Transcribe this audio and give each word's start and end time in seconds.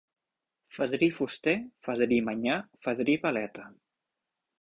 Fadrí 0.77 1.09
fuster, 1.17 1.53
fadrí 1.87 2.17
manyà, 2.29 2.57
fadrí 2.87 3.17
paleta. 3.27 3.67